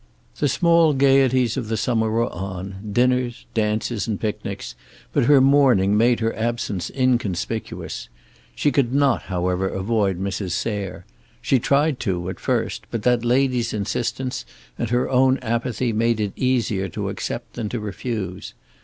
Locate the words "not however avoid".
8.95-10.19